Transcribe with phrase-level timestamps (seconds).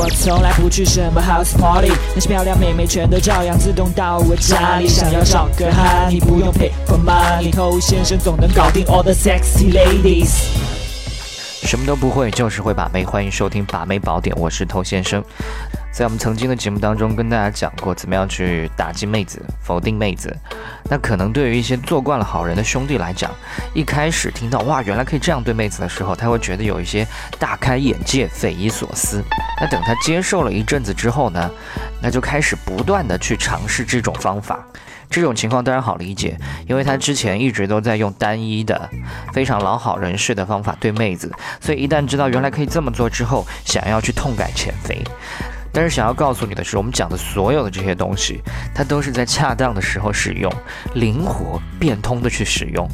[0.00, 4.86] 我从来不去什么 house party，那些漂亮妹妹全都照样自动到我家里。
[4.86, 10.36] 想要找个哈，你不用 pay for money，偷先生总能搞定 all the sexy ladies。
[11.64, 13.04] 什么都不会，就是会把妹。
[13.04, 15.20] 欢迎收听把妹宝典，我是偷先生。
[15.90, 20.34] 在我们曾经的节目当中，跟大家讲过怎么样去打击妹子、否定妹子。
[20.84, 23.30] 那可能对于一些做惯了好人的兄弟来讲，
[23.74, 27.06] 一开始听到哇，原来可以这样对妹子的时候，他会觉得有一些
[27.38, 29.22] 大开眼界、匪夷所思。
[29.60, 31.50] 那等他接受了一阵子之后呢，
[32.00, 34.64] 那就开始不断的去尝试这种方法。
[35.10, 38.88] 这种情况当然好理解，因为他之前一直都在用单一的、
[39.32, 45.02] 非常老好人士的方法对妹子，所以一旦知道原来可以这么做之后，想要去痛改前非。
[45.72, 48.42] 但是想要告诉你的是，我们讲的所有的这些东西，
[48.74, 50.52] 它都是在恰当的时候使用，
[50.94, 52.88] 灵活变通的去使用，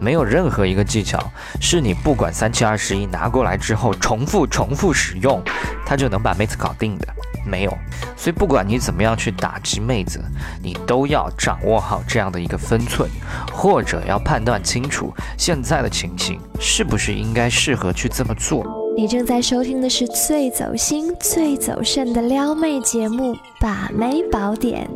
[0.00, 1.18] 没有任何一个技巧
[1.60, 5.42] 是你不管三七二十一拿过来之后重复重复使用，
[5.84, 7.08] 它就能把妹子搞定的，
[7.44, 7.78] 没有。
[8.16, 10.22] 所以不管你怎么样去打击妹子，
[10.62, 13.08] 你都要掌握好这样的一个分寸，
[13.52, 18.77] 或者要判断清楚现在的情形是不是应该适合去这么做。
[18.98, 24.90] 你正在收听的是最走心、最走肾的撩妹节目《把妹宝典》，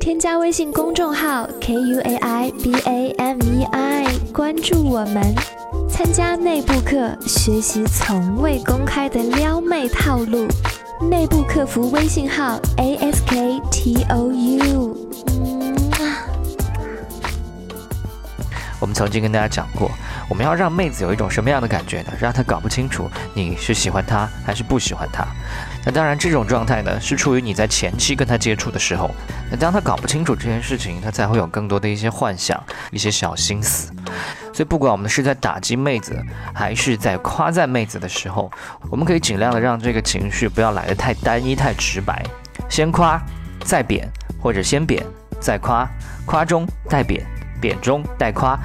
[0.00, 5.22] 添加微信公众号 k u a i b a m e i，关注我们，
[5.86, 10.46] 参加内部课，学习从未公开的撩妹套路。
[11.10, 15.59] 内部客服微信号 a s k t o u。
[18.80, 19.90] 我们曾经跟大家讲过。
[20.28, 22.12] 我们要让妹子有一种什么样的感觉呢？
[22.18, 25.26] 让她搞不清楚你是喜欢她还是不喜欢她。
[25.84, 29.10] 那当然，这种状态呢是处于你在前期跟她接触的时候。
[29.50, 33.92] 那当她搞不清楚这件事情，她才会有更多的一些幻想、一些小心思。
[34.52, 36.20] 所以，不管我们是在打击妹子，
[36.54, 38.50] 还是在夸赞妹子的时候，
[38.90, 42.24] 我们可以尽量的让这个情绪不要来的太单一、太直白。
[42.68, 43.20] 先夸，
[43.64, 44.08] 再贬，
[44.40, 45.04] 或者先贬
[45.40, 45.88] 再夸，
[46.26, 47.24] 夸中带贬。
[47.60, 48.58] 贬中带夸，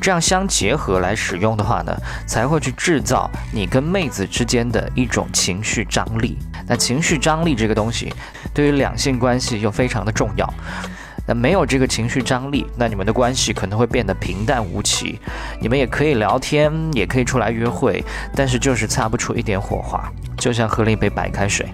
[0.00, 1.94] 这样相结合来使用的话呢，
[2.26, 6.38] 才会去制造你跟妹子之间的一种情绪张力。
[6.68, 8.12] 那情绪张力这个东西，
[8.54, 10.48] 对于两性关系又非常的重要。
[11.28, 15.18] 那没有这个情绪张力，那你们的关系可能会变得平淡无奇。
[15.60, 20.08] 你们也可以聊天，也可以出来约会，但是就是擦不出一点火花，
[20.38, 21.66] 就像喝了一杯白开水。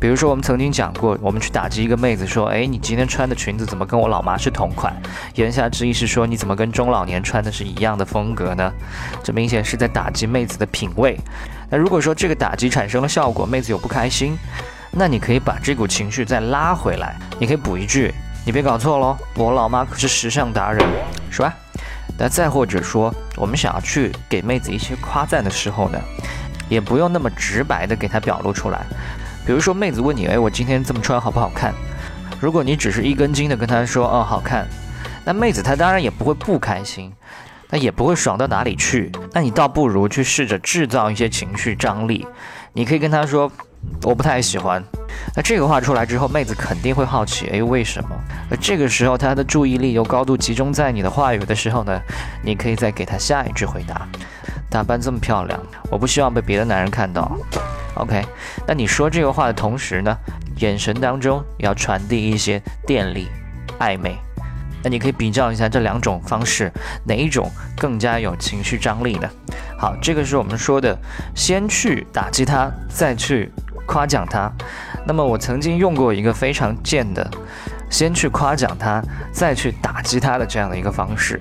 [0.00, 4.90] 比如说，我们曾经讲过，我们去打击一个妹子，说：“哎，你今天穿的裙子怎么跟我老妈是同款？”
[5.36, 8.72] 言下之意是说，你怎么跟中老年穿的是一样的风格呢？
[9.22, 11.20] 这明显是在打击妹子的品味。
[11.68, 14.38] 那如果说这个打击产生了效果，妹子又不开心，
[14.90, 18.14] 那你可以把这股情绪再拉回来，你可以补一句
[18.46, 20.82] ：“你别搞错喽，我老妈可是时尚达人，
[21.30, 21.54] 是吧？”
[22.16, 25.98] 那再或者说，我们想要去给妹子一些夸赞的时候呢，
[26.70, 28.80] 也不用那么直白的给她表露出来。
[29.50, 31.74] 比如说，妹子问你，哎，我今天这么穿好不好看？
[32.38, 34.64] 如果你只是一根筋的跟她说，哦，好看，
[35.24, 37.12] 那妹子她当然也不会不开心，
[37.68, 39.10] 那也不会爽到哪里去。
[39.32, 42.24] 那你倒不如去试着制造一些情绪张力。
[42.74, 43.50] 你可以跟她说，
[44.04, 44.80] 我不太喜欢。
[45.34, 48.10] 那这个话出来之后，妹子肯定会好奇，哎，为什么？
[48.48, 52.00] 那这个时候她的注意力又高度集中在你的话语的时候呢，
[52.44, 54.06] 你可以再给她下一句回答。
[54.70, 57.36] 打扮这么漂亮，我不希望被别的男人看到。
[57.94, 58.24] OK，
[58.66, 60.16] 那你说这个话的同时呢，
[60.58, 63.28] 眼神当中要传递一些电力、
[63.78, 64.16] 暧昧。
[64.82, 66.72] 那你可以比较一下这两种方式，
[67.04, 69.28] 哪一种更加有情绪张力呢？
[69.76, 70.96] 好，这个是我们说的，
[71.34, 73.52] 先去打击他，再去
[73.86, 74.50] 夸奖他。
[75.04, 77.30] 那么我曾经用过一个非常贱的，
[77.90, 79.02] 先去夸奖他，
[79.32, 81.38] 再去打击他的这样的一个方式。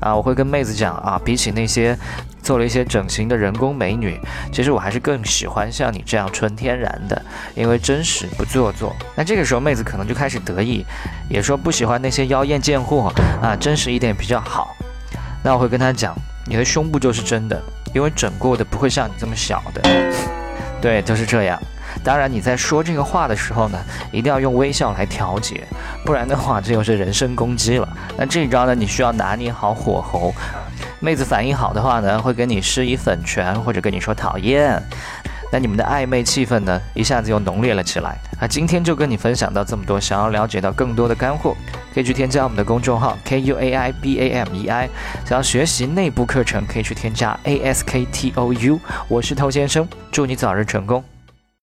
[0.00, 1.96] 啊，我会跟妹子讲啊，比起那些。
[2.44, 4.20] 做了一些整形的人工美女，
[4.52, 7.20] 其实我还是更喜欢像你这样纯天然的，
[7.54, 8.94] 因为真实不做作。
[9.16, 10.84] 那这个时候妹子可能就开始得意，
[11.30, 13.10] 也说不喜欢那些妖艳贱货
[13.40, 14.76] 啊，真实一点比较好。
[15.42, 16.14] 那我会跟她讲，
[16.46, 17.60] 你的胸部就是真的，
[17.94, 19.80] 因为整过的不会像你这么小的。
[20.82, 21.58] 对，就是这样。
[22.02, 23.78] 当然你在说这个话的时候呢，
[24.12, 25.64] 一定要用微笑来调节，
[26.04, 27.88] 不然的话这又是人身攻击了。
[28.18, 30.34] 那这一招呢，你需要拿捏好火候。
[31.04, 34.82] 妹子反应好的话呢，会跟你施以粉拳，或者跟你说讨厌，
[35.52, 38.16] 那你们的暧昧气氛呢，一下子又浓烈了起来。
[38.40, 41.54] 那今天就跟你分享到这么多，想要了解到更多的干货，
[41.92, 44.88] 可以去添加我们的公众号 k u a i b a m e i。
[45.26, 48.80] 想要学习内部课程，可以去添加 a s k t o u。
[49.06, 51.04] 我是头先生，祝你早日成功。